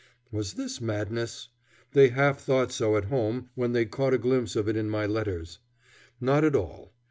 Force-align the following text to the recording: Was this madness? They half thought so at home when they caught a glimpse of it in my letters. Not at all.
Was 0.31 0.53
this 0.55 0.81
madness? 0.81 1.49
They 1.93 2.09
half 2.09 2.39
thought 2.41 2.71
so 2.71 2.97
at 2.97 3.05
home 3.13 3.51
when 3.53 3.73
they 3.73 3.85
caught 3.85 4.15
a 4.15 4.17
glimpse 4.17 4.55
of 4.55 4.67
it 4.67 4.75
in 4.75 4.89
my 4.89 5.05
letters. 5.05 5.59
Not 6.19 6.43
at 6.43 6.55
all. 6.55 6.91